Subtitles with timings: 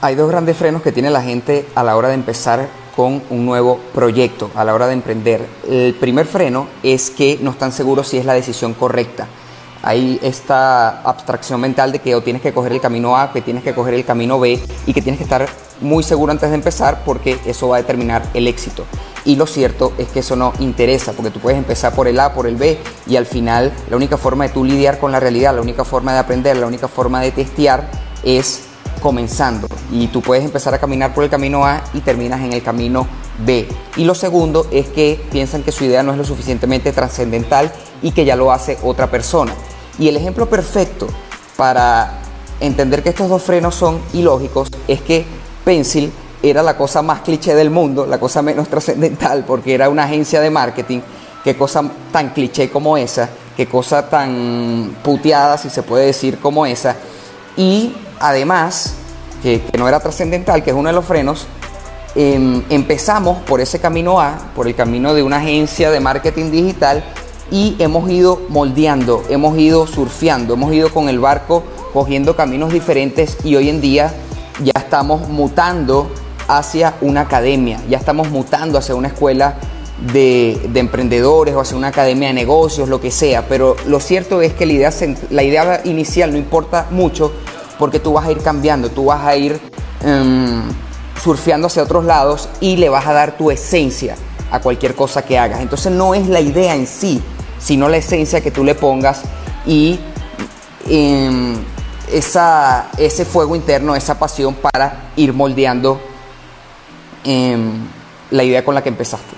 [0.00, 3.46] Hay dos grandes frenos que tiene la gente a la hora de empezar con un
[3.46, 5.46] nuevo proyecto, a la hora de emprender.
[5.68, 9.28] El primer freno es que no están seguros si es la decisión correcta.
[9.84, 13.64] Hay esta abstracción mental de que o tienes que coger el camino A, que tienes
[13.64, 15.48] que coger el camino B y que tienes que estar
[15.80, 18.84] muy seguro antes de empezar porque eso va a determinar el éxito.
[19.24, 22.32] Y lo cierto es que eso no interesa porque tú puedes empezar por el A,
[22.32, 25.54] por el B y al final la única forma de tú lidiar con la realidad,
[25.54, 27.88] la única forma de aprender, la única forma de testear
[28.22, 28.68] es
[29.02, 32.62] comenzando y tú puedes empezar a caminar por el camino A y terminas en el
[32.62, 33.06] camino
[33.44, 33.68] B.
[33.96, 38.12] Y lo segundo es que piensan que su idea no es lo suficientemente trascendental y
[38.12, 39.52] que ya lo hace otra persona.
[39.98, 41.06] Y el ejemplo perfecto
[41.56, 42.20] para
[42.60, 45.24] entender que estos dos frenos son ilógicos es que
[45.64, 46.12] Pencil
[46.42, 50.40] era la cosa más cliché del mundo, la cosa menos trascendental, porque era una agencia
[50.40, 51.00] de marketing.
[51.44, 51.82] Qué cosa
[52.12, 56.96] tan cliché como esa, qué cosa tan puteada, si se puede decir, como esa.
[57.56, 58.94] Y además,
[59.42, 61.46] que, no era trascendental, que es uno de los frenos,
[62.14, 67.04] em, empezamos por ese camino A, por el camino de una agencia de marketing digital
[67.50, 73.36] y hemos ido moldeando, hemos ido surfeando, hemos ido con el barco cogiendo caminos diferentes
[73.44, 74.14] y hoy en día
[74.62, 76.10] ya estamos mutando
[76.48, 79.56] hacia una academia, ya estamos mutando hacia una escuela
[80.12, 84.52] de, emprendedores o hacia una academia de negocios, lo que sea, pero lo cierto es
[84.54, 84.90] que la idea,
[85.30, 87.32] la idea inicial no importa mucho
[87.82, 89.60] porque tú vas a ir cambiando, tú vas a ir
[90.04, 90.62] em,
[91.20, 94.14] surfeando hacia otros lados y le vas a dar tu esencia
[94.52, 95.60] a cualquier cosa que hagas.
[95.60, 97.20] Entonces no es la idea en sí,
[97.58, 99.22] sino la esencia que tú le pongas
[99.66, 99.98] y
[100.88, 101.56] em,
[102.08, 106.00] esa, ese fuego interno, esa pasión para ir moldeando
[107.24, 107.84] em,
[108.30, 109.34] la idea con la que empezaste.